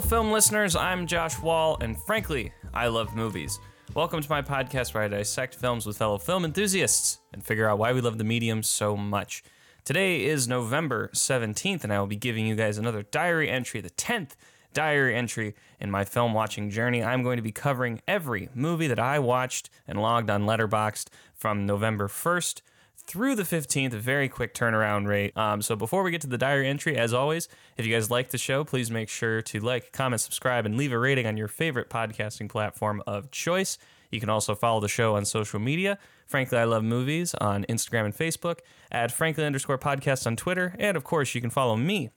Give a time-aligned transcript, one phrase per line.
[0.00, 0.74] Hello, film listeners.
[0.74, 3.60] I'm Josh Wall, and frankly, I love movies.
[3.94, 7.76] Welcome to my podcast where I dissect films with fellow film enthusiasts and figure out
[7.76, 9.44] why we love the medium so much.
[9.84, 13.90] Today is November 17th, and I will be giving you guys another diary entry, the
[13.90, 14.36] 10th
[14.72, 17.04] diary entry in my film watching journey.
[17.04, 21.66] I'm going to be covering every movie that I watched and logged on Letterboxd from
[21.66, 22.62] November 1st
[23.10, 25.36] through the 15th, a very quick turnaround rate.
[25.36, 28.30] Um, so before we get to the diary entry, as always, if you guys like
[28.30, 31.48] the show, please make sure to like, comment, subscribe, and leave a rating on your
[31.48, 33.78] favorite podcasting platform of choice.
[34.12, 35.98] You can also follow the show on social media.
[36.28, 38.60] Frankly, I love movies on Instagram and Facebook.
[38.92, 42.10] Add frankly underscore podcast on Twitter, and of course, you can follow me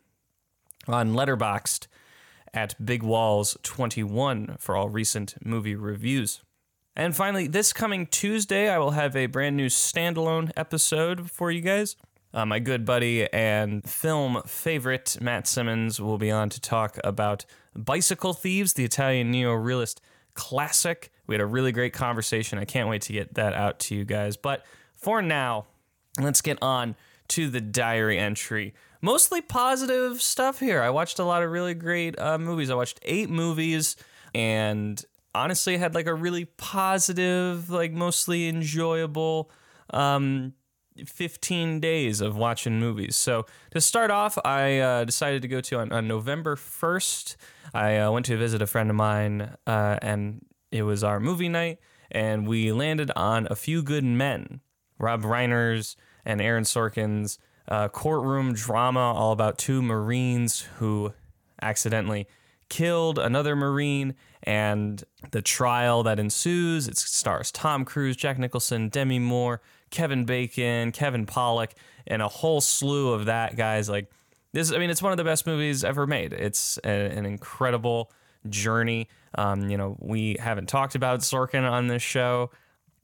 [0.87, 1.87] on Letterboxd
[2.53, 6.43] at Big Walls 21 for all recent movie reviews.
[6.95, 11.61] And finally, this coming Tuesday, I will have a brand new standalone episode for you
[11.61, 11.95] guys.
[12.33, 17.45] Uh, my good buddy and film favorite, Matt Simmons, will be on to talk about
[17.75, 20.01] Bicycle Thieves, the Italian neo realist
[20.35, 21.11] classic.
[21.25, 22.59] We had a really great conversation.
[22.59, 24.37] I can't wait to get that out to you guys.
[24.37, 24.63] But
[24.95, 25.65] for now,
[26.19, 26.95] let's get on
[27.29, 28.73] to the diary entry.
[29.01, 30.81] Mostly positive stuff here.
[30.81, 32.69] I watched a lot of really great uh, movies.
[32.69, 33.95] I watched eight movies
[34.33, 35.03] and
[35.35, 39.49] honestly had like a really positive, like mostly enjoyable
[39.91, 40.53] um,
[41.05, 43.15] 15 days of watching movies.
[43.15, 47.35] So to start off, I uh, decided to go to on, on November 1st.
[47.73, 51.49] I uh, went to visit a friend of mine, uh, and it was our movie
[51.49, 51.79] night,
[52.11, 54.61] and we landed on A Few Good Men,
[54.99, 55.95] Rob Reiner's
[56.25, 61.13] and Aaron Sorkin's uh, courtroom drama, all about two Marines who
[61.61, 62.27] accidentally
[62.73, 66.87] killed another Marine and the trial that ensues.
[66.87, 69.61] It stars Tom Cruise, Jack Nicholson, Demi Moore,
[69.91, 71.73] Kevin Bacon, Kevin Pollak,
[72.07, 73.89] and a whole slew of that guys.
[73.89, 74.09] Like
[74.53, 76.33] this, I mean, it's one of the best movies ever made.
[76.33, 78.11] It's a, an incredible
[78.49, 79.07] journey.
[79.35, 82.49] Um, you know, we haven't talked about Sorkin on this show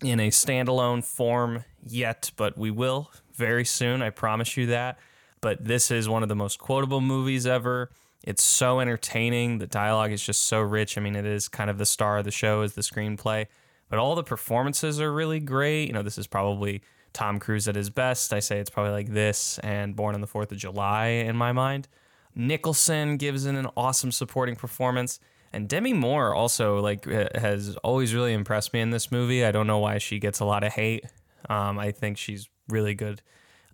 [0.03, 4.01] in a standalone form yet, but we will very soon.
[4.01, 4.97] I promise you that.
[5.41, 7.91] But this is one of the most quotable movies ever.
[8.24, 9.59] It's so entertaining.
[9.59, 10.97] The dialogue is just so rich.
[10.97, 13.47] I mean, it is kind of the star of the show is the screenplay,
[13.90, 15.88] but all the performances are really great.
[15.88, 16.81] You know, this is probably
[17.13, 18.34] Tom Cruise at his best.
[18.34, 21.52] I say it's probably like this and Born on the Fourth of July in my
[21.52, 21.88] mind.
[22.35, 25.19] Nicholson gives in an awesome supporting performance.
[25.51, 29.44] And Demi Moore also like has always really impressed me in this movie.
[29.44, 31.06] I don't know why she gets a lot of hate.
[31.50, 33.22] Um, I think she's really good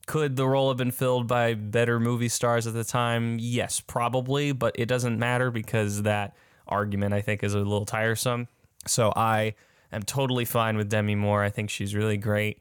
[0.06, 3.38] could the role have been filled by better movie stars at the time?
[3.40, 6.36] Yes, probably, but it doesn't matter because that
[6.68, 8.48] argument I think is a little tiresome.
[8.86, 9.56] So I
[9.92, 11.44] am totally fine with Demi Moore.
[11.44, 12.60] I think she's really great.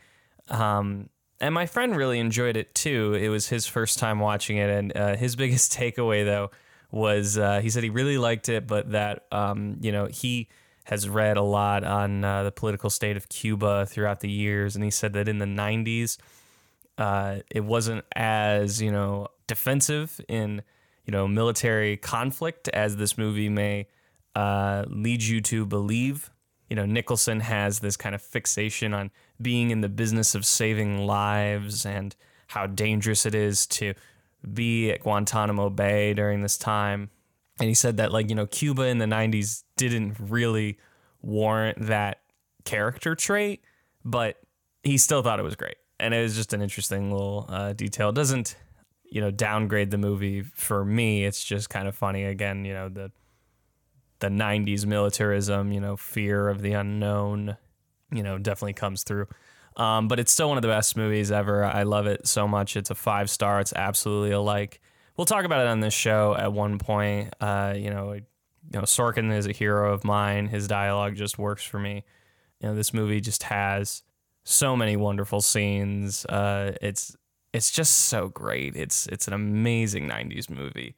[0.49, 1.11] Um,
[1.41, 3.15] and my friend really enjoyed it too.
[3.15, 6.51] It was his first time watching it, and uh, his biggest takeaway though
[6.91, 10.49] was uh, he said he really liked it, but that um, you know he
[10.85, 14.85] has read a lot on uh, the political state of Cuba throughout the years, and
[14.85, 16.17] he said that in the '90s
[16.99, 20.63] uh, it wasn't as you know defensive in
[21.05, 23.87] you know military conflict as this movie may
[24.35, 26.31] uh, lead you to believe.
[26.71, 29.11] You know, Nicholson has this kind of fixation on
[29.41, 32.17] being in the business of saving lives and
[32.49, 33.95] how dangerous it is to
[34.53, 37.11] be at Guantanamo Bay during this time.
[37.61, 40.79] And he said that, like, you know, Cuba in the 90s didn't really
[41.23, 42.23] warrant that
[42.65, 43.63] character trait,
[44.05, 44.39] but
[44.83, 48.11] he still thought it was great and it was just an interesting little uh, detail.
[48.11, 48.57] It doesn't,
[49.05, 51.25] you know, downgrade the movie for me.
[51.25, 52.25] It's just kind of funny.
[52.25, 53.11] Again, you know, the
[54.19, 57.57] the '90s militarism, you know, fear of the unknown,
[58.13, 59.27] you know, definitely comes through.
[59.77, 61.65] Um, but it's still one of the best movies ever.
[61.65, 62.77] I love it so much.
[62.77, 63.61] It's a five star.
[63.61, 64.81] It's absolutely a like.
[65.17, 67.35] We'll talk about it on this show at one point.
[67.41, 68.23] Uh, you know, you
[68.73, 70.49] know, Sorkin is a hero of mine.
[70.49, 72.05] His dialogue just works for me.
[72.61, 74.03] You know, this movie just has
[74.45, 76.25] so many wonderful scenes.
[76.27, 77.17] Uh, it's
[77.53, 78.77] it's just so great.
[78.77, 80.95] It's it's an amazing '90s movie.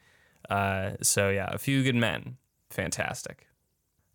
[0.50, 2.36] Uh, so yeah, A Few Good Men,
[2.70, 3.46] fantastic.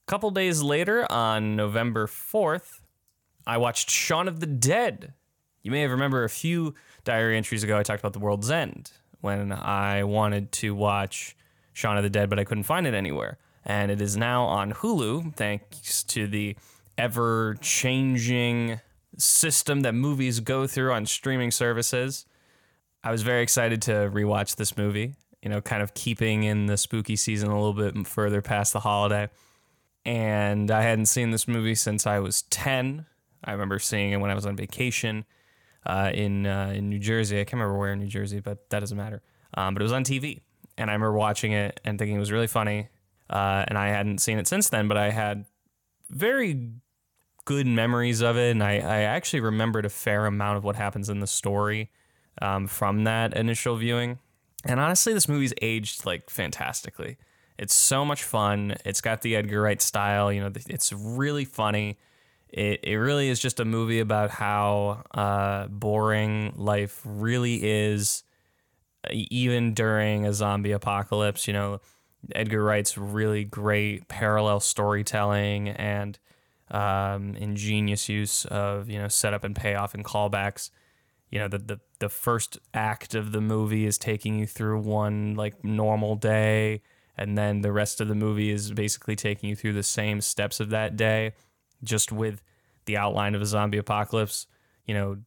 [0.07, 2.80] A couple days later, on November 4th,
[3.45, 5.13] I watched Shaun of the Dead.
[5.62, 6.74] You may remember a few
[7.04, 8.92] diary entries ago I talked about The World's End
[9.22, 11.36] when I wanted to watch
[11.74, 13.38] Shaun of the Dead, but I couldn't find it anywhere.
[13.63, 16.56] And it is now on Hulu, thanks to the
[16.98, 18.80] ever changing
[19.21, 22.25] system that movies go through on streaming services.
[23.03, 26.77] I was very excited to rewatch this movie, you know, kind of keeping in the
[26.77, 29.29] spooky season a little bit further past the holiday.
[30.06, 33.06] And I hadn't seen this movie since I was 10.
[33.44, 35.25] I remember seeing it when I was on vacation
[35.85, 37.39] uh, in uh, in New Jersey.
[37.39, 39.21] I can't remember where in New Jersey, but that doesn't matter.
[39.56, 40.41] Um, but it was on TV,
[40.77, 42.89] and I remember watching it and thinking it was really funny.
[43.31, 45.45] uh, and I hadn't seen it since then, but I had
[46.09, 46.69] very
[47.45, 51.09] good memories of it, and I, I actually remembered a fair amount of what happens
[51.09, 51.89] in the story
[52.41, 54.19] um, from that initial viewing.
[54.65, 57.17] And honestly, this movie's aged like fantastically.
[57.57, 58.75] It's so much fun.
[58.85, 60.31] It's got the Edgar Wright style.
[60.31, 61.97] You know, it's really funny.
[62.49, 68.23] It, it really is just a movie about how uh, boring life really is,
[69.09, 71.47] even during a zombie apocalypse.
[71.47, 71.81] You know,
[72.35, 76.19] Edgar Wright's really great parallel storytelling and
[76.71, 80.71] um, ingenious use of you know setup and payoff and callbacks.
[81.29, 85.35] You know, the, the the first act of the movie is taking you through one
[85.35, 86.81] like normal day,
[87.18, 90.59] and then the rest of the movie is basically taking you through the same steps
[90.59, 91.33] of that day,
[91.83, 92.41] just with
[92.85, 94.47] the outline of a zombie apocalypse.
[94.85, 95.18] You know,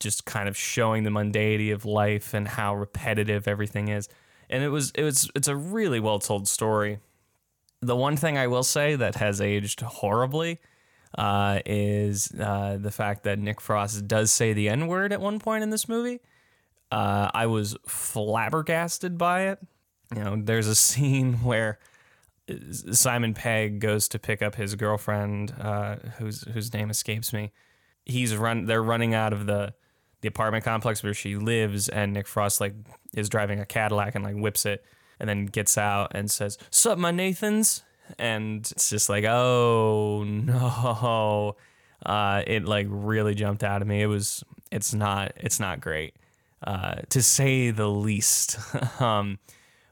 [0.00, 4.08] just kind of showing the mundanity of life and how repetitive everything is.
[4.50, 6.98] And it was it was it's a really well told story.
[7.80, 10.60] The one thing I will say that has aged horribly
[11.16, 15.38] uh, is uh, the fact that Nick Frost does say the N word at one
[15.38, 16.20] point in this movie.
[16.90, 19.58] Uh, I was flabbergasted by it.
[20.14, 21.78] You know, there's a scene where
[22.92, 27.52] Simon Pegg goes to pick up his girlfriend, uh, whose whose name escapes me.
[28.04, 28.66] He's run.
[28.66, 29.74] They're running out of the
[30.20, 32.74] the apartment complex where she lives, and Nick Frost like
[33.14, 34.84] is driving a Cadillac and like whips it,
[35.18, 37.82] and then gets out and says, "Sup, my Nathans."
[38.18, 41.56] And it's just like, oh no,
[42.04, 44.02] uh, it like really jumped out of me.
[44.02, 46.14] It was, it's not, it's not great,
[46.66, 48.58] uh, to say the least.
[49.00, 49.38] um,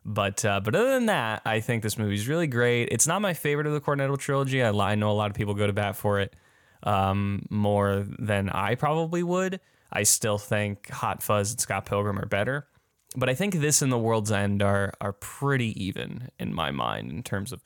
[0.05, 2.88] but uh, but other than that, I think this movie is really great.
[2.91, 4.62] It's not my favorite of the Cornetto trilogy.
[4.62, 6.35] I, I know a lot of people go to bat for it
[6.82, 9.61] um, more than I probably would.
[9.93, 12.67] I still think Hot Fuzz and Scott Pilgrim are better,
[13.14, 17.12] but I think this and The World's End are are pretty even in my mind
[17.12, 17.62] in terms of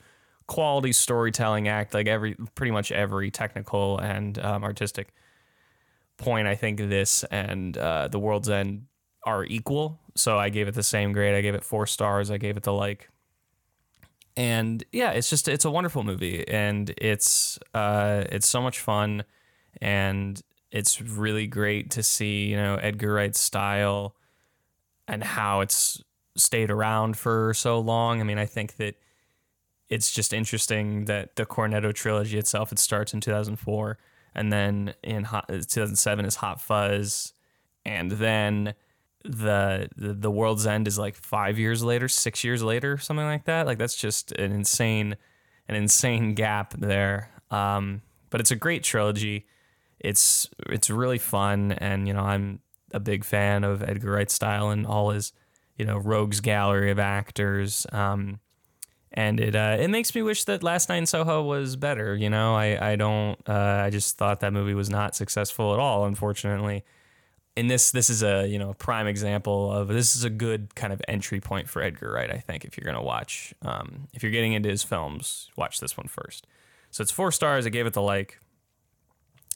[0.47, 5.13] quality storytelling act like every pretty much every technical and um, artistic
[6.19, 8.87] point i think this and uh, the world's end
[9.27, 9.99] are equal.
[10.15, 11.35] So i gave it the same grade.
[11.35, 12.31] I gave it four stars.
[12.31, 13.11] I gave it the like.
[14.37, 16.47] And yeah it's just it's a wonderful movie.
[16.49, 19.25] And it's uh it's so much fun.
[19.83, 20.41] And
[20.71, 24.15] it's really great to see you know edgar wright's style
[25.09, 26.03] and how it's
[26.37, 28.21] stayed around for so long.
[28.21, 28.95] I mean i think that
[29.89, 33.99] it's just interesting that the Cornetto trilogy itself it starts in 2004
[34.35, 37.33] and then in Hot, 2007 is Hot Fuzz
[37.85, 38.75] and then
[39.25, 43.45] the, the the World's End is like 5 years later, 6 years later, something like
[43.45, 43.67] that.
[43.67, 45.17] Like that's just an insane
[45.69, 47.31] an insane gap there.
[47.51, 49.47] Um, but it's a great trilogy.
[49.99, 52.61] It's it's really fun and you know, I'm
[52.93, 55.33] a big fan of Edgar Wright's style and all his,
[55.77, 57.87] you know, rogues gallery of actors.
[57.93, 58.41] Um,
[59.17, 62.15] and it uh, it makes me wish that Last Night in Soho was better.
[62.15, 65.81] You know, I I don't uh, I just thought that movie was not successful at
[65.81, 66.05] all.
[66.05, 66.85] Unfortunately,
[67.57, 70.93] And this this is a you know prime example of this is a good kind
[70.93, 72.31] of entry point for Edgar Wright.
[72.31, 75.97] I think if you're gonna watch um, if you're getting into his films, watch this
[75.97, 76.47] one first.
[76.91, 77.67] So it's four stars.
[77.67, 78.39] I gave it the like.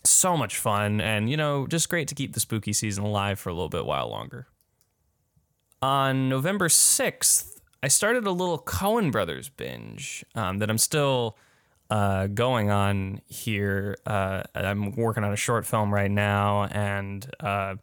[0.02, 3.50] So much fun, and you know, just great to keep the spooky season alive for
[3.50, 4.46] a little bit while longer.
[5.82, 11.38] On November sixth, I started a little Coen Brothers binge um, that I'm still
[11.88, 13.96] uh, going on here.
[14.04, 17.76] Uh, I'm working on a short film right now, and uh,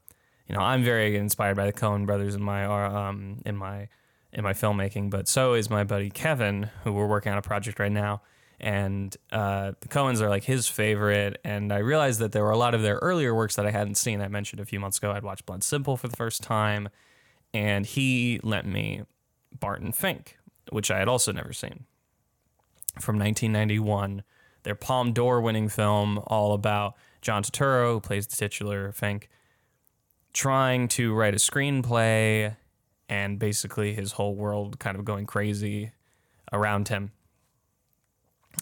[0.48, 3.88] you know I'm very inspired by the Coen Brothers in my um, in my
[4.32, 5.10] in my filmmaking.
[5.10, 8.22] But so is my buddy Kevin, who we're working on a project right now.
[8.60, 12.58] And uh, the Coens are like his favorite, and I realized that there were a
[12.58, 14.20] lot of their earlier works that I hadn't seen.
[14.20, 16.90] I mentioned a few months ago I'd watched Blood Simple for the first time,
[17.54, 19.04] and he lent me
[19.60, 20.38] Barton Fink,
[20.70, 21.86] which I had also never seen.
[23.00, 24.24] From 1991,
[24.64, 29.30] their Palme d'Or winning film, all about John Turturro, who plays the titular Fink,
[30.34, 32.56] trying to write a screenplay
[33.10, 35.92] and basically his whole world kind of going crazy
[36.52, 37.12] around him.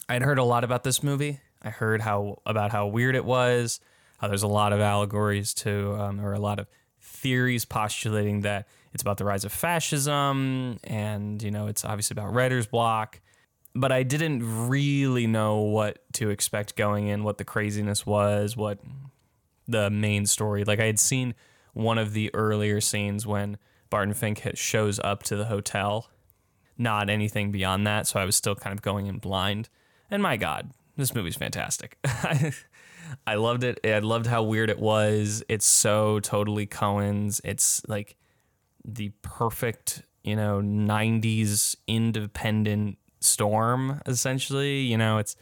[0.08, 1.40] I'd heard a lot about this movie.
[1.62, 3.80] I heard how about how weird it was,
[4.18, 6.68] how there's a lot of allegories to, um, or a lot of
[7.00, 12.32] theories postulating that it's about the rise of fascism, and you know, it's obviously about
[12.32, 13.20] writer's block.
[13.74, 18.78] But I didn't really know what to expect going in, what the craziness was, what
[19.68, 20.64] the main story.
[20.64, 21.34] Like I had seen
[21.74, 23.58] one of the earlier scenes when
[23.90, 26.08] Barton Fink shows up to the hotel,
[26.78, 28.06] not anything beyond that.
[28.06, 29.68] So I was still kind of going in blind.
[30.10, 31.98] And my God, this movie's fantastic.
[33.26, 33.78] I loved it.
[33.84, 35.44] I loved how weird it was.
[35.50, 37.42] It's so totally Coen's.
[37.44, 38.16] It's like
[38.86, 44.80] the perfect, you know, 90s independent storm essentially.
[44.80, 45.36] You know, it's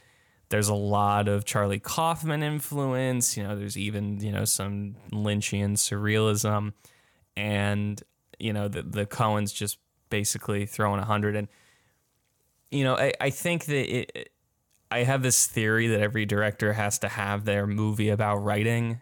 [0.49, 3.37] there's a lot of Charlie Kaufman influence.
[3.37, 6.73] You know, there's even you know some Lynchian surrealism,
[7.37, 8.03] and
[8.39, 9.79] you know the the Coens just
[10.11, 11.37] basically throwing a hundred.
[11.37, 11.49] And
[12.71, 14.31] you know, I I think that it.
[14.91, 19.01] I have this theory that every director has to have their movie about writing.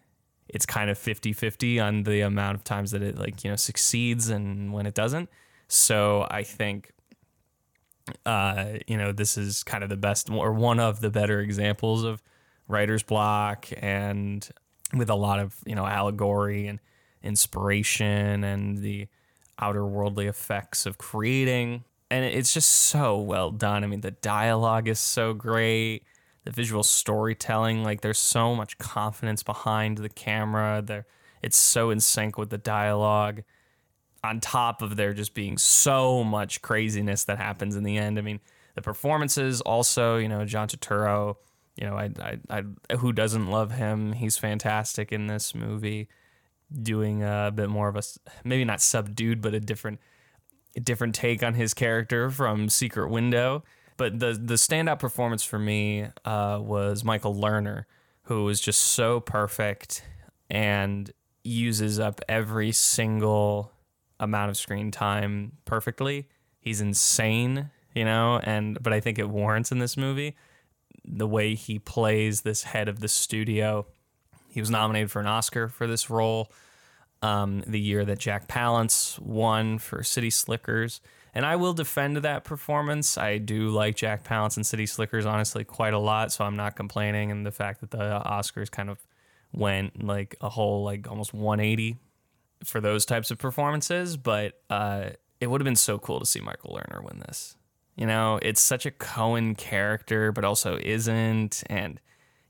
[0.53, 4.29] It's kind of 50-50 on the amount of times that it like, you know, succeeds
[4.29, 5.29] and when it doesn't.
[5.69, 6.93] So I think
[8.27, 12.05] uh, you know, this is kind of the best or one of the better examples
[12.05, 12.23] of
[12.69, 14.49] writer's block and
[14.95, 16.81] with a lot of, you know, allegory and
[17.23, 19.09] inspiration and the
[19.59, 21.85] outer worldly effects of creating.
[22.11, 23.85] And it's just so well done.
[23.85, 26.05] I mean, the dialogue is so great.
[26.45, 30.83] The visual storytelling, like there's so much confidence behind the camera.
[30.85, 31.07] There
[31.43, 33.43] it's so in sync with the dialogue
[34.25, 38.19] on top of there just being so much craziness that happens in the end.
[38.19, 38.41] I mean,
[38.75, 41.37] the performances also, you know, John Turturro,
[41.77, 44.13] you know, I, I, I, who doesn't love him?
[44.13, 46.09] He's fantastic in this movie,
[46.83, 48.03] doing a bit more of a
[48.45, 49.99] maybe not subdued, but a different,
[50.77, 53.65] a different take on his character from Secret Window.
[54.03, 57.85] But the the standout performance for me uh, was Michael Lerner,
[58.23, 60.03] who was just so perfect
[60.51, 61.09] and
[61.45, 63.71] uses up every single
[64.19, 66.27] amount of screen time perfectly.
[66.59, 70.35] He's insane, you know, and but I think it warrants in this movie
[71.05, 73.87] the way he plays this head of the studio.
[74.49, 76.51] He was nominated for an Oscar for this role.
[77.23, 81.01] Um, the year that Jack Palance won for City Slickers.
[81.35, 83.17] And I will defend that performance.
[83.17, 86.77] I do like Jack Palance and City Slickers honestly quite a lot, so I'm not
[86.77, 87.31] complaining.
[87.31, 88.99] And the fact that the Oscars kind of
[89.53, 91.97] went like a whole like almost 180
[92.65, 95.11] for those types of performances, but uh,
[95.41, 97.57] it would have been so cool to see Michael Lerner win this.
[97.97, 102.01] You know, it's such a Coen character, but also isn't, and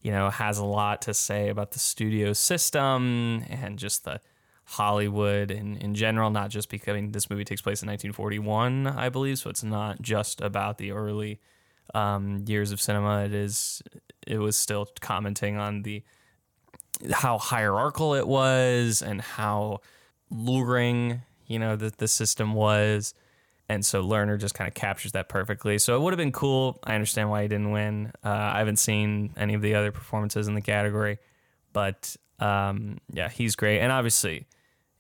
[0.00, 4.20] you know, has a lot to say about the studio system and just the
[4.64, 8.87] Hollywood in, in general, not just because I mean, this movie takes place in 1941,
[8.87, 11.40] I believe, so it's not just about the early
[11.95, 13.25] um, years of cinema.
[13.25, 13.83] It is,
[14.26, 16.02] it was still commenting on the
[17.11, 19.81] how hierarchical it was and how
[20.31, 23.14] luring, you know, that the system was.
[23.69, 25.78] And so Lerner just kind of captures that perfectly.
[25.78, 26.78] So it would have been cool.
[26.85, 28.12] I understand why he didn't win.
[28.25, 31.19] Uh, I haven't seen any of the other performances in the category,
[31.73, 33.80] but um, yeah, he's great.
[33.80, 34.46] And obviously,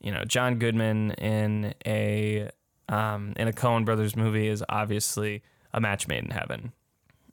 [0.00, 2.50] you know, John Goodman in a
[2.88, 6.72] um, in a Coen Brothers movie is obviously a match made in heaven,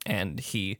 [0.04, 0.78] and he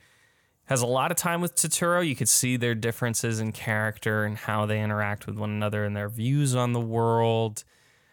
[0.65, 2.07] has a lot of time with Turturro.
[2.07, 5.97] You could see their differences in character and how they interact with one another and
[5.97, 7.65] their views on the world,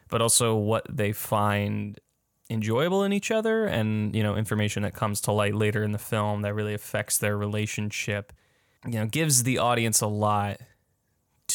[0.10, 2.00] but also what they find
[2.50, 6.00] enjoyable in each other and, you know, information that comes to light later in the
[6.00, 8.34] film that really affects their relationship.
[8.86, 10.60] You know, gives the audience a lot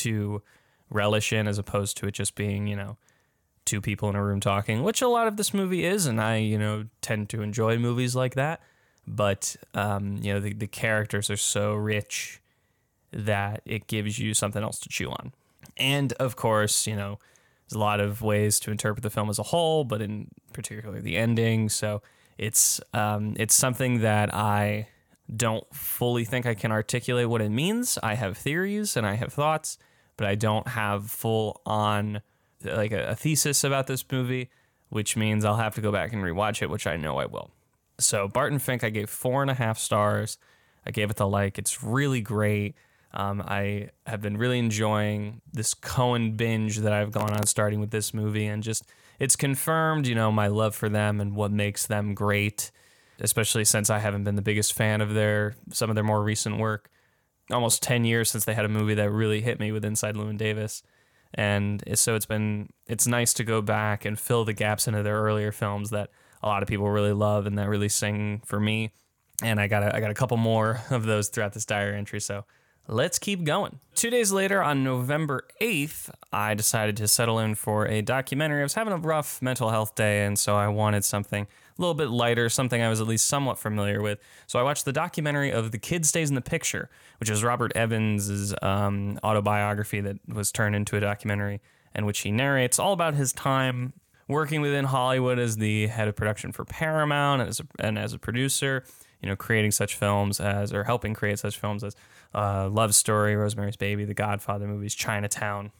[0.03, 0.43] to
[0.91, 2.97] relish in as opposed to it just being, you know,
[3.65, 6.37] two people in a room talking, which a lot of this movie is, and I,
[6.37, 8.61] you know, tend to enjoy movies like that
[9.07, 12.41] but um, you know the, the characters are so rich
[13.13, 15.33] that it gives you something else to chew on.
[15.77, 17.19] And of course, you know,
[17.69, 21.01] there's a lot of ways to interpret the film as a whole, but in particular
[21.01, 21.69] the ending.
[21.69, 22.03] So
[22.39, 24.89] it's um, it's something that I
[25.35, 27.99] don't fully think I can articulate what it means.
[28.03, 29.79] I have theories and I have thoughts,
[30.23, 32.21] but I don't have full on
[32.63, 34.51] like a, a thesis about this movie,
[34.89, 37.51] which means I'll have to go back and rewatch it, which I know I will.
[37.99, 40.39] So Barton Fink, I gave four and a half stars.
[40.87, 41.59] I gave it the like.
[41.59, 42.77] It's really great.
[43.13, 47.91] Um, I have been really enjoying this Coen binge that I've gone on starting with
[47.91, 48.85] this movie, and just
[49.19, 52.71] it's confirmed, you know, my love for them and what makes them great.
[53.19, 56.59] Especially since I haven't been the biggest fan of their some of their more recent
[56.59, 56.92] work.
[57.53, 60.39] Almost ten years since they had a movie that really hit me with Inside Llewyn
[60.39, 60.83] Davis,
[61.35, 65.21] and so it's been it's nice to go back and fill the gaps into their
[65.23, 66.11] earlier films that
[66.43, 68.93] a lot of people really love and that really sing for me.
[69.43, 72.21] And I got a, I got a couple more of those throughout this diary entry.
[72.21, 72.45] So
[72.89, 73.79] let's keep going.
[73.95, 78.61] Two days later, on November 8th, I decided to settle in for a documentary.
[78.61, 81.47] I was having a rough mental health day, and so I wanted something
[81.79, 84.19] little bit lighter, something I was at least somewhat familiar with.
[84.47, 87.73] So I watched the documentary of The Kid Stays in the Picture, which is Robert
[87.75, 91.61] Evans' um, autobiography that was turned into a documentary,
[91.95, 93.93] and which he narrates all about his time
[94.29, 98.13] working within Hollywood as the head of production for Paramount and as a, and as
[98.13, 98.85] a producer,
[99.21, 101.95] you know, creating such films as or helping create such films as
[102.35, 105.71] uh, Love Story, Rosemary's Baby, The Godfather movies, Chinatown.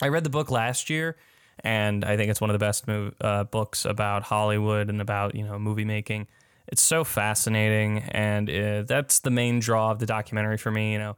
[0.00, 1.16] I read the book last year,
[1.60, 2.84] and I think it's one of the best
[3.20, 6.26] uh, books about Hollywood and about you know movie making.
[6.68, 10.92] it's so fascinating, and uh, that's the main draw of the documentary for me.
[10.92, 11.16] You know,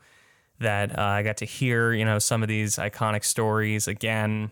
[0.60, 4.50] that uh, I got to hear you know some of these iconic stories again.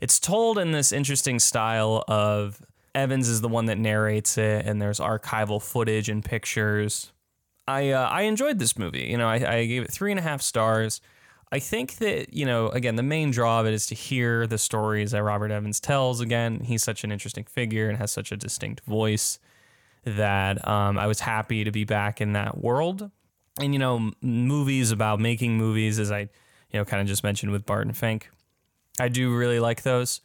[0.00, 2.62] It's told in this interesting style of
[2.94, 7.12] Evans is the one that narrates it, and there's archival footage and pictures.
[7.66, 9.04] I uh, I enjoyed this movie.
[9.04, 11.00] You know, I, I gave it three and a half stars.
[11.50, 14.58] I think that, you know, again, the main draw of it is to hear the
[14.58, 16.20] stories that Robert Evans tells.
[16.20, 19.38] Again, he's such an interesting figure and has such a distinct voice
[20.04, 23.10] that um, I was happy to be back in that world.
[23.60, 26.20] And, you know, movies about making movies, as I,
[26.70, 28.30] you know, kind of just mentioned with Barton Fink,
[29.00, 30.20] I do really like those.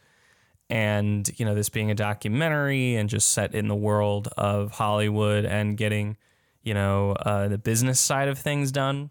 [0.68, 5.44] And, you know, this being a documentary and just set in the world of Hollywood
[5.46, 6.16] and getting,
[6.62, 9.10] you know, uh, the business side of things done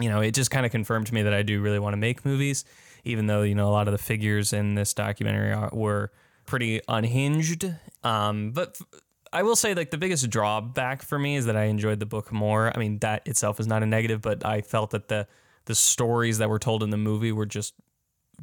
[0.00, 1.98] you know, it just kind of confirmed to me that I do really want to
[1.98, 2.64] make movies,
[3.04, 6.10] even though, you know, a lot of the figures in this documentary are, were
[6.46, 7.66] pretty unhinged.
[8.02, 9.00] Um, but f-
[9.32, 12.32] I will say, like, the biggest drawback for me is that I enjoyed the book
[12.32, 12.72] more.
[12.74, 15.26] I mean, that itself is not a negative, but I felt that the,
[15.64, 17.74] the stories that were told in the movie were just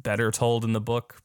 [0.00, 1.22] better told in the book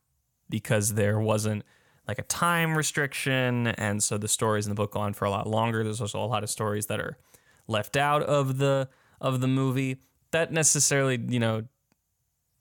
[0.50, 1.64] because there wasn't
[2.08, 3.68] like a time restriction.
[3.68, 5.84] And so the stories in the book go on for a lot longer.
[5.84, 7.18] There's also a lot of stories that are
[7.68, 9.98] left out of the of the movie
[10.32, 11.64] that necessarily, you know,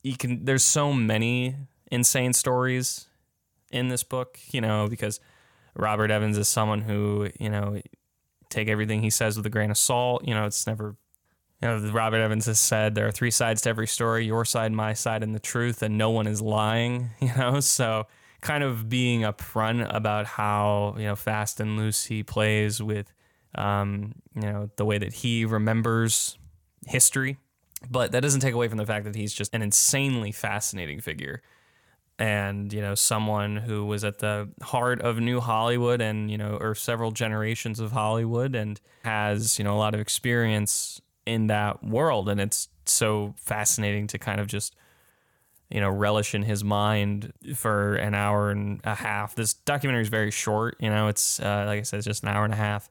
[0.03, 1.55] you can there's so many
[1.91, 3.07] insane stories
[3.71, 5.19] in this book, you know, because
[5.75, 7.81] Robert Evans is someone who, you know,
[8.49, 10.27] take everything he says with a grain of salt.
[10.27, 10.95] You know, it's never
[11.61, 14.71] you know, Robert Evans has said there are three sides to every story, your side,
[14.71, 17.59] my side, and the truth, and no one is lying, you know?
[17.59, 18.05] So
[18.41, 23.11] kind of being upfront about how, you know, fast and loose he plays with
[23.55, 26.37] um, you know, the way that he remembers
[26.85, 27.37] history
[27.89, 31.41] but that doesn't take away from the fact that he's just an insanely fascinating figure.
[32.19, 36.57] And you know someone who was at the heart of new hollywood and you know
[36.59, 41.83] or several generations of hollywood and has you know a lot of experience in that
[41.83, 42.27] world.
[42.27, 44.75] And it's so fascinating to kind of just
[45.69, 49.35] you know relish in his mind for an hour and a half.
[49.35, 52.29] This documentary is very short you know it's uh, like i said it's just an
[52.29, 52.89] hour and a half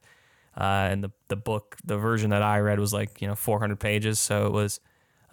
[0.57, 3.79] uh, and the the book, the version that I read was like you know 400
[3.79, 4.79] pages, so it was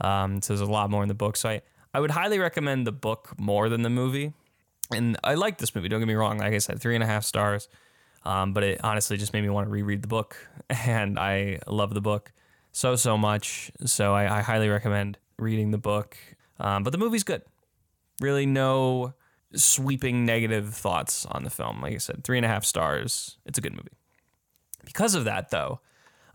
[0.00, 1.36] um, so there's a lot more in the book.
[1.36, 1.62] So I
[1.94, 4.32] I would highly recommend the book more than the movie.
[4.90, 5.88] And I like this movie.
[5.88, 6.38] Don't get me wrong.
[6.38, 7.68] Like I said, three and a half stars.
[8.24, 10.36] Um, but it honestly just made me want to reread the book,
[10.70, 12.32] and I love the book
[12.72, 13.70] so so much.
[13.86, 16.16] So I, I highly recommend reading the book.
[16.60, 17.42] Um, but the movie's good.
[18.20, 19.14] Really, no
[19.54, 21.80] sweeping negative thoughts on the film.
[21.80, 23.38] Like I said, three and a half stars.
[23.46, 23.92] It's a good movie.
[24.84, 25.80] Because of that, though,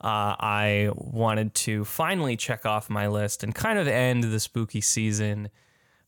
[0.01, 4.81] uh, I wanted to finally check off my list and kind of end the spooky
[4.81, 5.49] season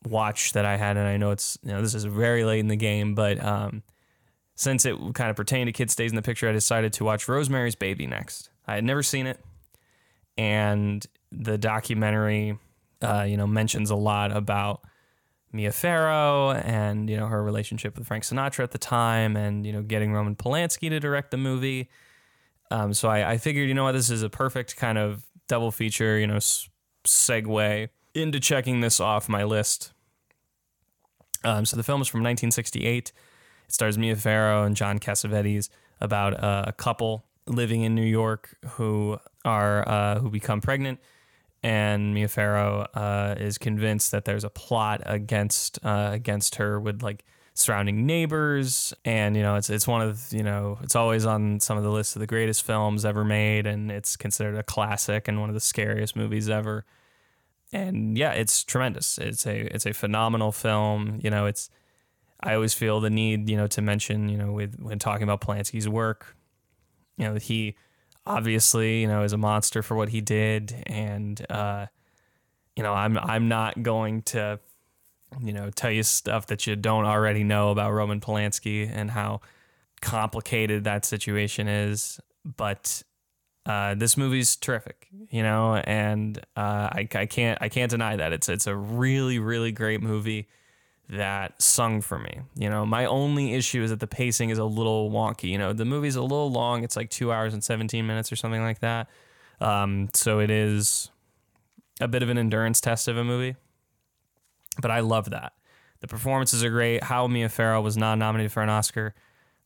[0.08, 0.98] watch that I had.
[0.98, 3.84] And I know it's, you know, this is very late in the game, but um,
[4.56, 7.28] since it kind of pertained to Kid Stays in the Picture, I decided to watch
[7.28, 8.50] Rosemary's Baby next.
[8.66, 9.40] I had never seen it.
[10.38, 12.58] And the documentary,
[13.02, 14.82] uh, you know, mentions a lot about
[15.52, 19.74] Mia Farrow and, you know, her relationship with Frank Sinatra at the time and, you
[19.74, 21.90] know, getting Roman Polanski to direct the movie.
[22.72, 25.72] Um, so I, I figured, you know what, this is a perfect kind of double
[25.72, 26.70] feature, you know, s-
[27.06, 29.92] segue into checking this off my list.
[31.44, 33.12] Um, so the film is from 1968.
[33.66, 39.20] It stars Mia Farrow and John Cassavetes about a couple living in New York who
[39.44, 41.00] are uh, who become pregnant,
[41.64, 47.02] and Mia Farrow uh, is convinced that there's a plot against uh, against her with
[47.02, 51.60] like surrounding neighbors and you know it's it's one of you know it's always on
[51.60, 55.28] some of the lists of the greatest films ever made and it's considered a classic
[55.28, 56.86] and one of the scariest movies ever.
[57.74, 59.18] And yeah it's tremendous.
[59.18, 61.20] It's a it's a phenomenal film.
[61.22, 61.70] You know it's
[62.42, 65.42] I always feel the need you know to mention you know with when talking about
[65.42, 66.36] Polanski's work
[67.18, 67.76] you know he
[68.26, 71.86] obviously you know is a monster for what he did and uh
[72.76, 74.60] you know I'm I'm not going to
[75.40, 79.42] you know, tell you stuff that you don't already know about Roman Polanski and how
[80.02, 82.20] complicated that situation is.
[82.44, 83.04] But
[83.66, 88.34] uh, this movie's terrific, you know, and uh, I, I can't I can't deny that
[88.34, 90.48] it's it's a really really great movie
[91.10, 92.40] that sung for me.
[92.56, 95.50] You know, my only issue is that the pacing is a little wonky.
[95.50, 98.36] You know, the movie's a little long; it's like two hours and seventeen minutes or
[98.36, 99.08] something like that.
[99.60, 101.12] Um, so it is
[102.00, 103.56] a bit of an endurance test of a movie.
[104.82, 105.54] But I love that.
[106.02, 107.04] The performances are great.
[107.04, 109.14] How Mia Farrow was not nominated for an Oscar,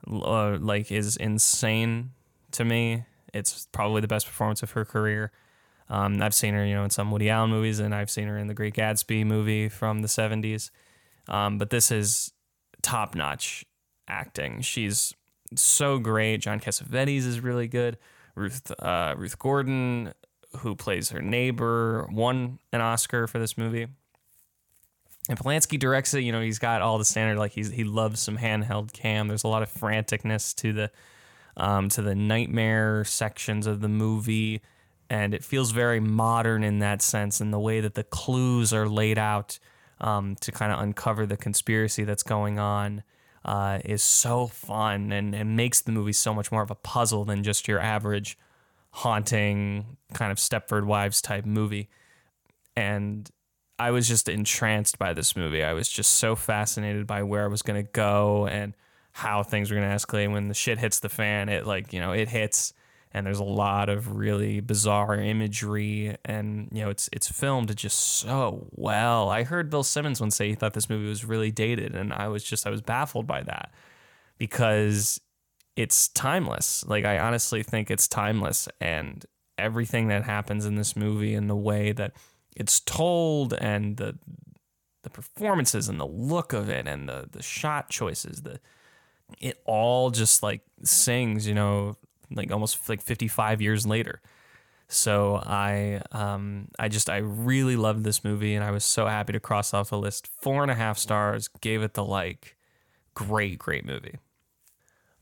[0.08, 2.12] uh, like, is insane
[2.52, 3.06] to me.
[3.34, 5.32] It's probably the best performance of her career.
[5.90, 8.38] Um, I've seen her, you know, in some Woody Allen movies, and I've seen her
[8.38, 10.72] in the Great Gatsby movie from the '70s.
[11.28, 12.32] Um, but this is
[12.82, 13.66] top-notch
[14.08, 14.62] acting.
[14.62, 15.14] She's
[15.56, 16.38] so great.
[16.38, 17.98] John Cassavetes is really good.
[18.36, 20.14] Ruth uh, Ruth Gordon,
[20.58, 23.88] who plays her neighbor, won an Oscar for this movie.
[25.28, 26.20] And Polanski directs it.
[26.22, 29.28] You know, he's got all the standard like he's he loves some handheld cam.
[29.28, 30.92] There's a lot of franticness to the
[31.58, 34.62] um, to the nightmare sections of the movie,
[35.10, 37.42] and it feels very modern in that sense.
[37.42, 39.58] In the way that the clues are laid out
[40.00, 43.04] um, to kind of uncover the conspiracy that's going on
[43.44, 47.26] uh, is so fun and, and makes the movie so much more of a puzzle
[47.26, 48.38] than just your average
[48.92, 51.90] haunting kind of Stepford Wives type movie.
[52.76, 53.30] And
[53.78, 55.64] I was just entranced by this movie.
[55.64, 58.74] I was just so fascinated by where I was going to go and
[59.12, 60.32] how things were going to escalate.
[60.32, 62.74] When the shit hits the fan, it like, you know, it hits
[63.16, 67.98] and there's a lot of really bizarre imagery and you know it's it's filmed just
[67.98, 69.30] so well.
[69.30, 72.28] I heard Bill Simmons once say he thought this movie was really dated and I
[72.28, 73.72] was just I was baffled by that
[74.38, 75.22] because
[75.78, 76.86] it's timeless.
[76.86, 79.26] Like I honestly think it's timeless and
[79.58, 82.12] everything that happens in this movie and the way that
[82.56, 84.18] it's told and the
[85.04, 88.60] the performances and the look of it and the the shot choices the
[89.40, 91.96] it all just like sings you know
[92.34, 94.22] like almost like 55 years later.
[94.88, 99.34] So i um i just i really loved this movie and i was so happy
[99.34, 100.30] to cross off the list.
[100.42, 102.56] Four and a half stars gave it the like
[103.14, 104.18] great great movie.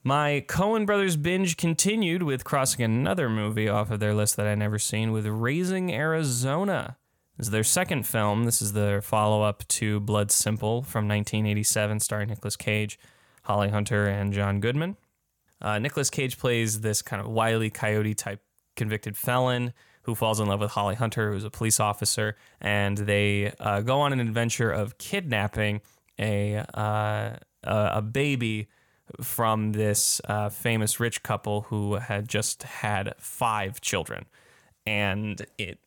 [0.04, 4.60] My Coen brothers binge continued with crossing another movie off of their list that I'd
[4.60, 6.98] never seen with Raising Arizona.
[7.40, 8.44] Is their second film.
[8.44, 13.00] This is their follow up to Blood Simple from 1987, starring Nicolas Cage,
[13.44, 14.98] Holly Hunter, and John Goodman.
[15.60, 18.42] Uh, Nicolas Cage plays this kind of wily coyote type
[18.76, 23.54] convicted felon who falls in love with Holly Hunter, who's a police officer, and they
[23.60, 25.82] uh, go on an adventure of kidnapping
[26.20, 28.68] a uh, a baby
[29.22, 34.26] from this uh, famous rich couple who had just had five children,
[34.86, 35.80] and it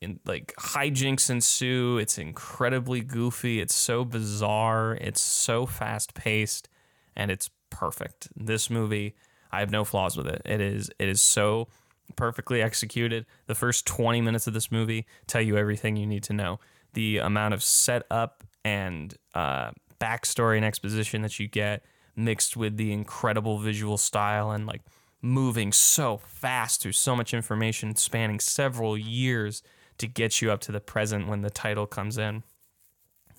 [0.00, 1.98] in, like hijinks ensue.
[1.98, 3.60] It's incredibly goofy.
[3.60, 4.94] It's so bizarre.
[5.00, 6.68] It's so fast paced,
[7.16, 8.28] and it's perfect.
[8.36, 9.14] This movie,
[9.50, 10.42] I have no flaws with it.
[10.44, 11.68] It is it is so
[12.16, 13.26] perfectly executed.
[13.46, 16.60] The first twenty minutes of this movie tell you everything you need to know.
[16.94, 21.84] The amount of setup and uh, backstory and exposition that you get,
[22.16, 24.82] mixed with the incredible visual style and like
[25.20, 29.62] moving so fast through so much information spanning several years
[29.98, 32.42] to get you up to the present when the title comes in.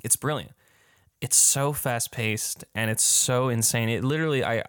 [0.03, 0.51] It's brilliant.
[1.21, 3.89] It's so fast paced and it's so insane.
[3.89, 4.63] It literally, I,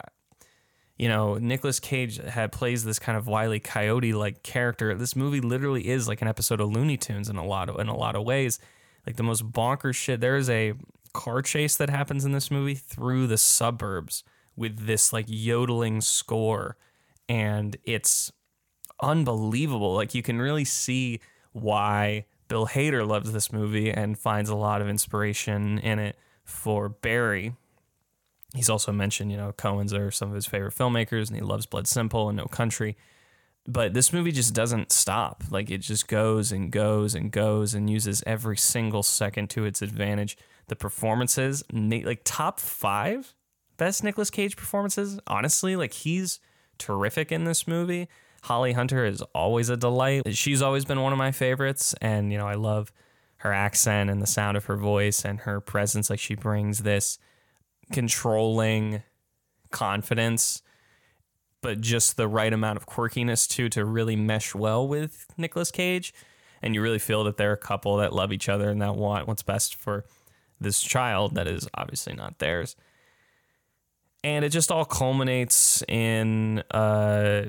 [0.97, 4.95] you know, Nicolas Cage had plays this kind of wily coyote like character.
[4.95, 7.89] This movie literally is like an episode of Looney Tunes in a lot of in
[7.89, 8.59] a lot of ways.
[9.07, 10.21] Like the most bonkers shit.
[10.21, 10.75] There is a
[11.13, 14.25] car chase that happens in this movie through the suburbs
[14.57, 16.77] with this like yodeling score,
[17.29, 18.31] and it's
[19.01, 19.95] unbelievable.
[19.95, 21.21] Like you can really see
[21.53, 26.89] why Bill Hader loves this movie and finds a lot of inspiration in it for
[26.89, 27.55] Barry.
[28.55, 31.67] He's also mentioned, you know, Coen's are some of his favorite filmmakers and he loves
[31.67, 32.97] Blood Simple and No Country.
[33.67, 35.45] But this movie just doesn't stop.
[35.51, 39.81] Like it just goes and goes and goes and uses every single second to its
[39.83, 40.37] advantage.
[40.67, 43.35] The performances, like top five
[43.77, 46.41] best Nicolas Cage performances, honestly, like he's
[46.79, 48.09] terrific in this movie.
[48.43, 50.35] Holly Hunter is always a delight.
[50.35, 52.93] She's always been one of my favorites, and you know I love
[53.39, 56.11] her accent and the sound of her voice and her presence.
[56.11, 57.19] Like she brings this
[57.93, 59.03] controlling
[59.71, 60.63] confidence,
[61.63, 66.13] but just the right amount of quirkiness too to really mesh well with Nicolas Cage.
[66.63, 69.27] And you really feel that they're a couple that love each other and that want
[69.27, 70.05] what's best for
[70.61, 72.77] this child that is obviously not theirs.
[74.23, 77.47] And it just all culminates in uh,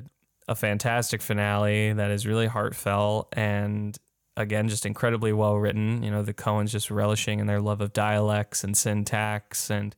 [0.48, 3.98] a fantastic finale that is really heartfelt and
[4.38, 6.04] again just incredibly well written.
[6.04, 9.96] You know, the Coens just relishing in their love of dialects and syntax and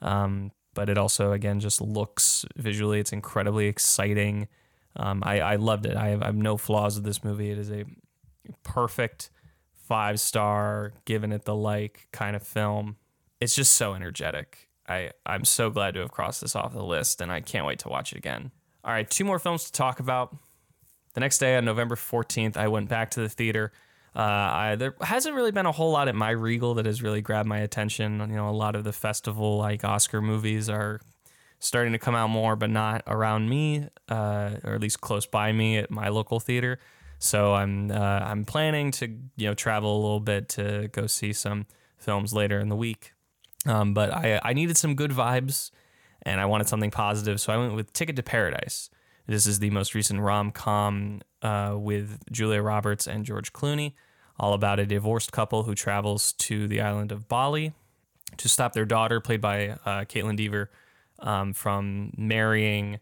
[0.00, 4.48] um, but it also again just looks visually it's incredibly exciting.
[4.96, 5.96] Um, I, I loved it.
[5.96, 7.50] I have, I have no flaws with this movie.
[7.50, 7.84] It is a
[8.62, 9.30] perfect
[9.88, 12.96] five star, giving it the like kind of film.
[13.40, 14.68] It's just so energetic.
[14.88, 17.78] I, I'm so glad to have crossed this off the list and I can't wait
[17.80, 18.50] to watch it again.
[18.84, 20.36] All right, two more films to talk about.
[21.14, 23.72] The next day on November 14th, I went back to the theater.
[24.14, 27.20] Uh, I, there hasn't really been a whole lot at my Regal that has really
[27.20, 28.20] grabbed my attention.
[28.20, 31.00] You know, a lot of the festival like Oscar movies are
[31.58, 35.52] starting to come out more, but not around me, uh, or at least close by
[35.52, 36.78] me at my local theater.
[37.18, 41.32] So I'm uh, I'm planning to you know travel a little bit to go see
[41.32, 43.12] some films later in the week.
[43.66, 45.72] Um, but I I needed some good vibes
[46.22, 48.90] and I wanted something positive, so I went with Ticket to Paradise.
[49.26, 53.92] This is the most recent rom com uh, with Julia Roberts and George Clooney,
[54.38, 57.74] all about a divorced couple who travels to the island of Bali
[58.36, 60.70] to stop their daughter, played by uh, Kaitlyn Dever,
[61.20, 63.00] um, from marrying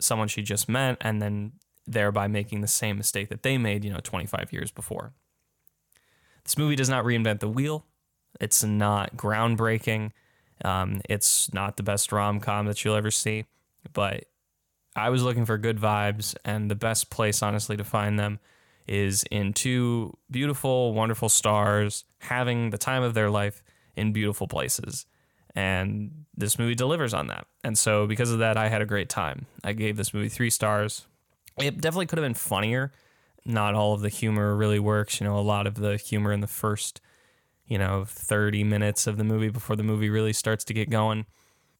[0.00, 1.52] someone she just met and then
[1.86, 5.12] thereby making the same mistake that they made, you know, 25 years before.
[6.44, 7.84] This movie does not reinvent the wheel.
[8.40, 10.10] It's not groundbreaking.
[10.64, 13.46] Um, it's not the best rom com that you'll ever see,
[13.92, 14.24] but
[14.96, 18.38] I was looking for good vibes, and the best place, honestly, to find them
[18.86, 23.62] is in two beautiful, wonderful stars having the time of their life
[23.96, 25.06] in beautiful places.
[25.54, 27.46] And this movie delivers on that.
[27.62, 29.46] And so, because of that, I had a great time.
[29.62, 31.06] I gave this movie three stars.
[31.58, 32.92] It definitely could have been funnier.
[33.44, 35.20] Not all of the humor really works.
[35.20, 37.00] You know, a lot of the humor in the first,
[37.66, 41.26] you know, 30 minutes of the movie before the movie really starts to get going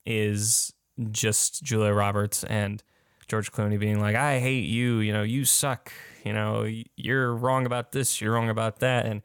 [0.06, 0.72] is
[1.10, 2.82] just Julia Roberts and
[3.26, 4.98] George Clooney being like, I hate you.
[4.98, 5.92] You know, you suck.
[6.24, 8.20] You know, you're wrong about this.
[8.20, 9.06] You're wrong about that.
[9.06, 9.22] And,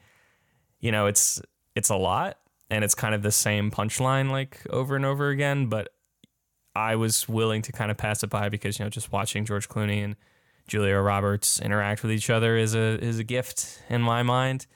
[0.79, 1.41] you know, it's,
[1.75, 2.37] it's a lot
[2.69, 5.67] and it's kind of the same punchline like over and over again.
[5.67, 5.89] But
[6.75, 9.67] I was willing to kind of pass it by because you know just watching George
[9.67, 10.15] Clooney and
[10.67, 14.67] Julia Roberts interact with each other is a is a gift in my mind.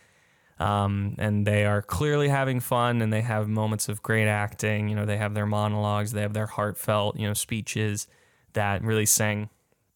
[0.59, 4.87] Um, and they are clearly having fun and they have moments of great acting.
[4.87, 8.07] You know, they have their monologues, they have their heartfelt, you know, speeches
[8.53, 9.49] that really sing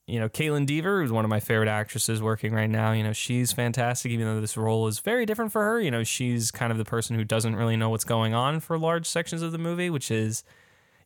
[0.08, 3.12] you know, Kaitlyn Dever, who's one of my favorite actresses working right now, you know,
[3.12, 5.82] she's fantastic, even though this role is very different for her.
[5.82, 8.80] You know, she's kind of the person who doesn't really know what's going on for
[8.80, 10.44] large sections of the movie, which is,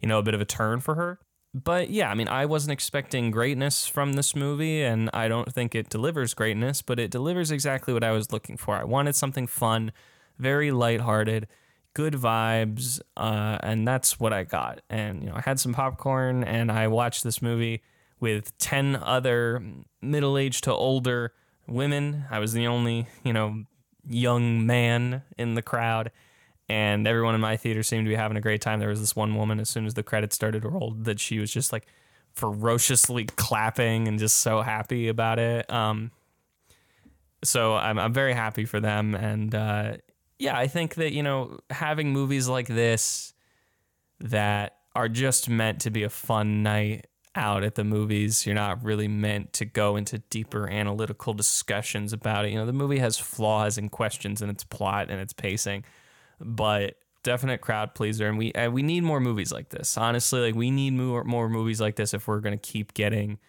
[0.01, 1.19] you know, a bit of a turn for her.
[1.53, 5.75] But yeah, I mean, I wasn't expecting greatness from this movie, and I don't think
[5.75, 8.75] it delivers greatness, but it delivers exactly what I was looking for.
[8.75, 9.91] I wanted something fun,
[10.37, 11.47] very lighthearted,
[11.93, 14.81] good vibes, uh, and that's what I got.
[14.89, 17.81] And, you know, I had some popcorn and I watched this movie
[18.21, 19.61] with 10 other
[20.01, 21.33] middle aged to older
[21.67, 22.25] women.
[22.31, 23.63] I was the only, you know,
[24.07, 26.11] young man in the crowd.
[26.71, 28.79] And everyone in my theater seemed to be having a great time.
[28.79, 31.37] There was this one woman, as soon as the credits started to roll, that she
[31.37, 31.85] was just like
[32.33, 35.69] ferociously clapping and just so happy about it.
[35.69, 36.11] Um,
[37.43, 39.15] so I'm, I'm very happy for them.
[39.15, 39.97] And uh,
[40.39, 43.33] yeah, I think that, you know, having movies like this
[44.21, 48.45] that are just meant to be a fun night out at the movies.
[48.45, 52.51] You're not really meant to go into deeper analytical discussions about it.
[52.51, 55.83] You know, the movie has flaws and questions in its plot and its pacing,
[56.43, 58.27] but definite crowd pleaser.
[58.27, 59.97] And we we need more movies like this.
[59.97, 63.39] Honestly, like we need more more movies like this if we're gonna keep getting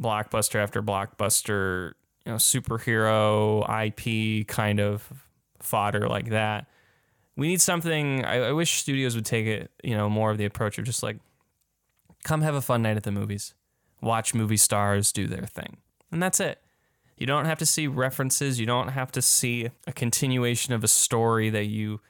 [0.00, 1.92] blockbuster after blockbuster,
[2.24, 5.06] you know, superhero IP kind of
[5.60, 6.66] fodder like that.
[7.36, 8.24] We need something.
[8.24, 11.02] I, I wish studios would take it, you know, more of the approach of just
[11.02, 11.18] like
[12.24, 13.54] come have a fun night at the movies,
[14.00, 15.78] watch movie stars do their thing.
[16.10, 16.60] And that's it.
[17.16, 20.88] You don't have to see references, you don't have to see a continuation of a
[20.88, 22.00] story that you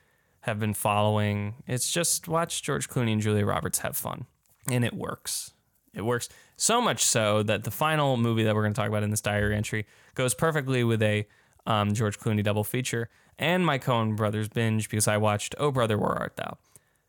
[0.43, 1.55] have been following.
[1.67, 4.27] It's just watch George Clooney and Julia Roberts have fun.
[4.71, 5.53] And it works.
[5.95, 9.03] It works so much so that the final movie that we're going to talk about
[9.03, 11.27] in this diary entry goes perfectly with a
[11.67, 15.99] um, George Clooney double feature and my Coen Brothers binge because I watched Oh Brother
[15.99, 16.59] Where Art Thou.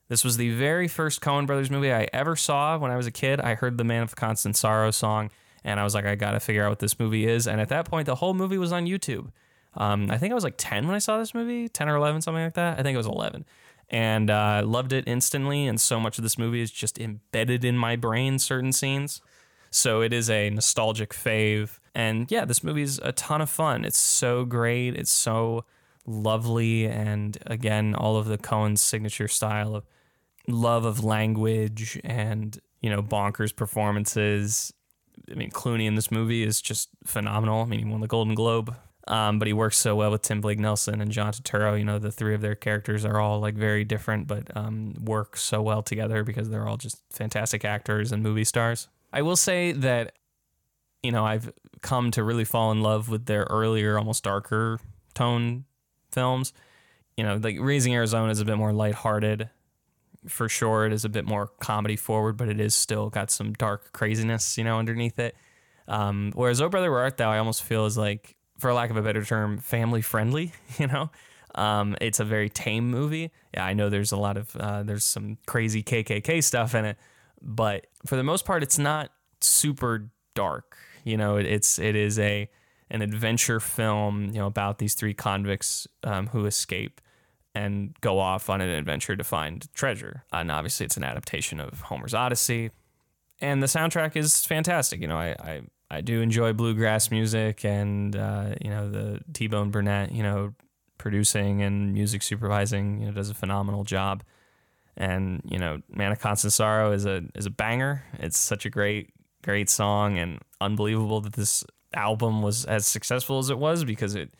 [0.10, 3.12] This was the very first Coen Brothers movie I ever saw when I was a
[3.12, 3.40] kid.
[3.40, 5.32] I heard the Man of Constant Sorrow song,
[5.64, 7.48] and I was like, I gotta figure out what this movie is.
[7.48, 9.32] And at that point, the whole movie was on YouTube.
[9.76, 12.22] Um, I think I was like 10 when I saw this movie, 10 or 11,
[12.22, 12.80] something like that.
[12.80, 13.46] I think it was 11.
[13.90, 15.68] And uh, loved it instantly.
[15.68, 19.22] And so much of this movie is just embedded in my brain, certain scenes.
[19.70, 21.80] So it is a nostalgic fave.
[21.96, 23.86] And yeah, this movie is a ton of fun.
[23.86, 24.96] It's so great.
[24.96, 25.66] It's so
[26.06, 26.86] lovely.
[26.88, 29.86] And again, all of the Coen's signature style of
[30.48, 34.74] love of language and you know bonkers performances.
[35.32, 37.62] I mean, Clooney in this movie is just phenomenal.
[37.62, 38.76] I mean, he won the Golden Globe,
[39.08, 41.78] um, but he works so well with Tim Blake Nelson and John Turturro.
[41.78, 45.36] You know, the three of their characters are all like very different, but um, work
[45.36, 48.88] so well together because they're all just fantastic actors and movie stars.
[49.12, 50.14] I will say that,
[51.02, 54.80] you know, I've come to really fall in love with their earlier, almost darker
[55.14, 55.66] tone
[56.12, 56.54] films.
[57.18, 59.50] You know, like Raising Arizona is a bit more lighthearted
[60.28, 60.86] for sure.
[60.86, 64.58] It is a bit more comedy forward, but it is still got some dark craziness,
[64.58, 65.36] you know, underneath it.
[65.90, 68.96] Um, whereas Oh Brother Where Art Thou, I almost feel is like, for lack of
[68.98, 70.54] a better term, family friendly.
[70.80, 71.12] You know,
[71.54, 73.30] um, it's a very tame movie.
[73.54, 76.98] Yeah, I know there's a lot of uh, there's some crazy KKK stuff in it,
[77.42, 80.78] but for the most part, it's not super dark.
[81.04, 82.50] You know, it, it's it is a
[82.90, 87.02] an adventure film, you know, about these three convicts um, who escape
[87.54, 90.24] and go off on an adventure to find treasure.
[90.32, 92.72] And obviously, it's an adaptation of Homer's Odyssey.
[93.42, 95.02] And the soundtrack is fantastic.
[95.02, 99.48] You know, I, I, I do enjoy bluegrass music and, uh, you know, the T
[99.48, 100.54] Bone Burnett, you know,
[100.98, 104.24] producing and music supervising, you know, does a phenomenal job.
[104.96, 108.04] And, you know, Man of Constant Sorrow is a, is a banger.
[108.20, 109.12] It's such a great,
[109.44, 114.34] great song and unbelievable that this album was as successful as it was because it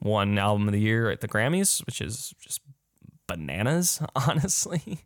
[0.00, 2.60] won album of the year at the Grammys, which is just
[3.26, 5.04] bananas, honestly.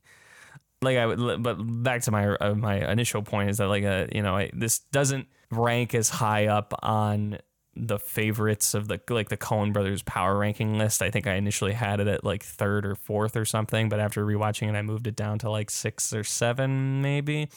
[0.82, 4.06] Like I would, but back to my uh, my initial point is that like uh,
[4.12, 7.38] you know I, this doesn't rank as high up on
[7.74, 11.02] the favorites of the like the Coen Brothers power ranking list.
[11.02, 14.24] I think I initially had it at like third or fourth or something, but after
[14.24, 17.48] rewatching it, I moved it down to like six or seven maybe.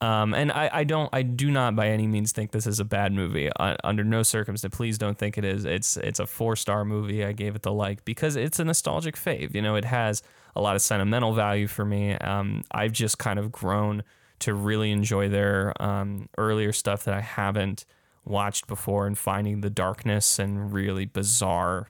[0.00, 2.84] Um, and I, I don't I do not by any means think this is a
[2.84, 3.50] bad movie.
[3.50, 5.64] Uh, under no circumstance, please don't think it is.
[5.64, 7.24] It's it's a four star movie.
[7.24, 9.54] I gave it the like because it's a nostalgic fave.
[9.54, 10.22] You know, it has
[10.56, 12.12] a lot of sentimental value for me.
[12.12, 14.04] Um, I've just kind of grown
[14.40, 17.84] to really enjoy their um, earlier stuff that I haven't
[18.24, 21.88] watched before, and finding the darkness and really bizarre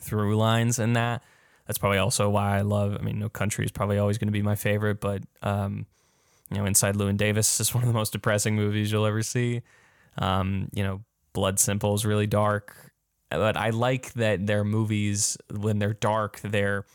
[0.00, 1.22] through lines in that.
[1.66, 2.96] That's probably also why I love.
[2.98, 5.86] I mean, No Country is probably always going to be my favorite, but um,
[6.50, 9.62] you know, Inside Llewyn Davis is one of the most depressing movies you'll ever see.
[10.18, 11.02] Um, you know,
[11.32, 12.74] Blood Simple is really dark,
[13.30, 16.86] but I like that their movies when they're dark, they're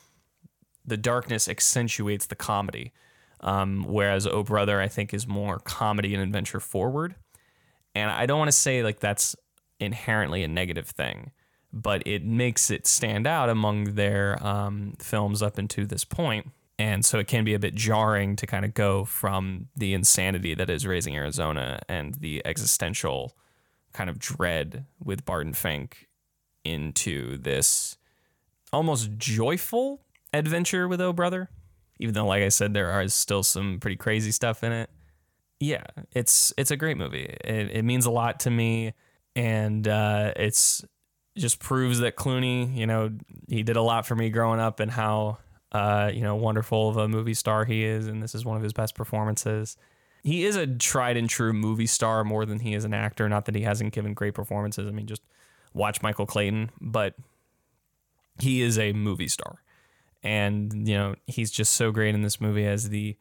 [0.85, 2.91] the darkness accentuates the comedy.
[3.41, 7.15] Um, whereas Oh Brother, I think, is more comedy and adventure forward.
[7.95, 9.35] And I don't want to say like that's
[9.79, 11.31] inherently a negative thing,
[11.73, 16.51] but it makes it stand out among their um, films up until this point.
[16.77, 20.55] And so it can be a bit jarring to kind of go from the insanity
[20.55, 23.35] that is Raising Arizona and the existential
[23.93, 26.07] kind of dread with Barton Fink
[26.63, 27.97] into this
[28.71, 30.01] almost joyful
[30.33, 31.49] adventure with Oh Brother.
[31.99, 34.89] Even though, like I said, there are still some pretty crazy stuff in it.
[35.59, 37.35] Yeah, it's it's a great movie.
[37.43, 38.93] It, it means a lot to me,
[39.35, 40.83] and uh, it's
[41.37, 43.11] just proves that Clooney, you know,
[43.47, 45.37] he did a lot for me growing up, and how
[45.71, 48.63] uh, you know, wonderful of a movie star he is, and this is one of
[48.63, 49.77] his best performances.
[50.23, 53.27] He is a tried and true movie star more than he is an actor.
[53.29, 54.87] Not that he hasn't given great performances.
[54.87, 55.23] I mean, just
[55.73, 57.15] watch Michael Clayton, but
[58.39, 59.61] he is a movie star,
[60.23, 63.17] and you know he's just so great in this movie as the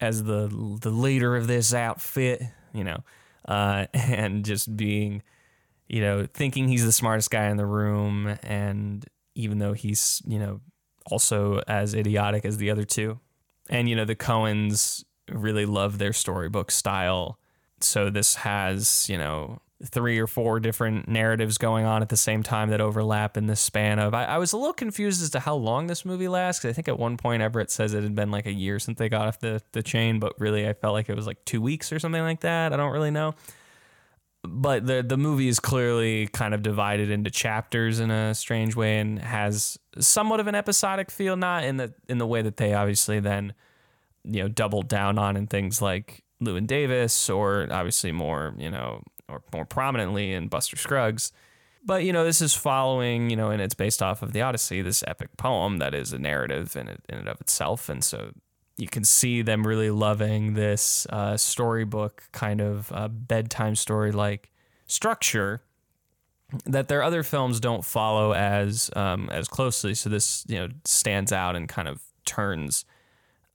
[0.00, 0.48] as the
[0.80, 2.42] the leader of this outfit.
[2.72, 3.04] You know,
[3.46, 5.22] uh, and just being,
[5.88, 10.38] you know, thinking he's the smartest guy in the room, and even though he's you
[10.38, 10.60] know
[11.06, 13.18] also as idiotic as the other two.
[13.68, 17.38] And, you know, the Coens really love their storybook style.
[17.80, 22.42] So this has, you know, three or four different narratives going on at the same
[22.42, 24.12] time that overlap in the span of.
[24.12, 26.64] I, I was a little confused as to how long this movie lasts.
[26.64, 29.08] I think at one point Everett says it had been like a year since they
[29.08, 31.92] got off the, the chain, but really I felt like it was like two weeks
[31.92, 32.72] or something like that.
[32.72, 33.34] I don't really know
[34.42, 38.98] but the the movie is clearly kind of divided into chapters in a strange way
[38.98, 42.72] and has somewhat of an episodic feel not in the in the way that they
[42.72, 43.52] obviously then
[44.24, 49.02] you know doubled down on in things like Llewyn Davis or obviously more you know
[49.30, 51.32] or more prominently in Buster Scruggs
[51.84, 54.82] but you know this is following you know and it's based off of the Odyssey
[54.82, 58.32] this epic poem that is a narrative in, in and of itself and so
[58.76, 64.50] you can see them really loving this uh, storybook kind of uh, bedtime story like
[64.86, 65.62] structure
[66.64, 69.94] that their other films don't follow as um, as closely.
[69.94, 72.84] So this you know stands out and kind of turns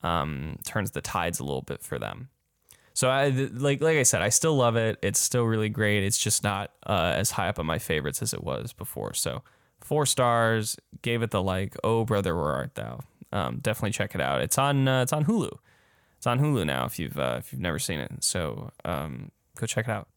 [0.03, 2.29] um, turns the tides a little bit for them.
[2.95, 4.97] So I like like I said, I still love it.
[5.03, 6.03] It's still really great.
[6.03, 9.13] It's just not uh, as high up on my favorites as it was before.
[9.13, 9.43] So
[9.81, 10.77] four stars.
[11.03, 11.75] Gave it the like.
[11.83, 13.01] Oh brother, where art thou?
[13.35, 14.41] um, definitely check it out.
[14.41, 15.51] It's on uh, it's on Hulu.
[16.17, 18.11] It's on Hulu now if you've uh, if you've never seen it.
[18.21, 20.07] So um, go check it out.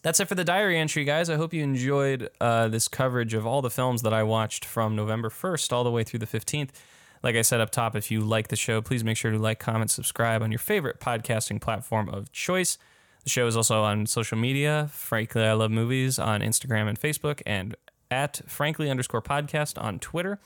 [0.00, 1.30] That's it for the diary entry, guys.
[1.30, 4.96] I hope you enjoyed uh, this coverage of all the films that I watched from
[4.96, 6.70] November 1st all the way through the 15th.
[7.22, 9.60] Like I said up top, if you like the show, please make sure to like,
[9.60, 12.78] comment, subscribe on your favorite podcasting platform of choice.
[13.24, 14.88] The show is also on social media.
[14.92, 17.76] Frankly, I love movies on Instagram and Facebook, and
[18.10, 20.40] at frankly underscore podcast on Twitter.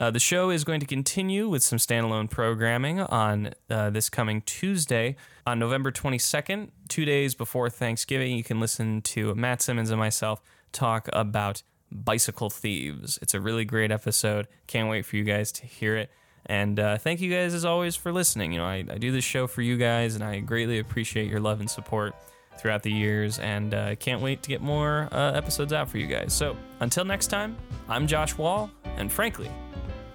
[0.00, 4.42] Uh, the show is going to continue with some standalone programming on uh, this coming
[4.42, 8.36] Tuesday, on November 22nd, two days before Thanksgiving.
[8.36, 10.42] You can listen to Matt Simmons and myself
[10.72, 11.62] talk about
[11.94, 13.18] Bicycle Thieves.
[13.22, 14.48] It's a really great episode.
[14.66, 16.10] Can't wait for you guys to hear it.
[16.46, 18.52] And uh, thank you guys, as always, for listening.
[18.52, 21.40] You know, I, I, do this show for you guys, and I greatly appreciate your
[21.40, 22.14] love and support
[22.58, 23.38] throughout the years.
[23.38, 26.34] And I uh, can't wait to get more uh, episodes out for you guys.
[26.34, 27.56] So until next time,
[27.88, 29.50] I'm Josh Wall, and frankly,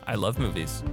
[0.06, 0.84] I love movies.